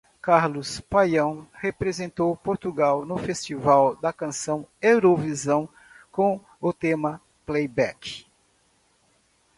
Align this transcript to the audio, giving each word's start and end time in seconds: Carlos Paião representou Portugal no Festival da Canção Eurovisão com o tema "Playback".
Carlos 0.19 0.79
Paião 0.79 1.47
representou 1.61 2.35
Portugal 2.35 3.05
no 3.05 3.19
Festival 3.19 3.95
da 3.97 4.11
Canção 4.11 4.65
Eurovisão 4.81 5.69
com 6.11 6.41
o 6.59 6.73
tema 6.73 7.21
"Playback". 7.45 8.25